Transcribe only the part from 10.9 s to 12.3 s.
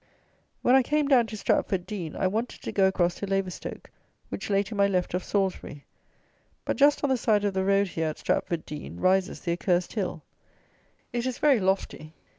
It is very lofty.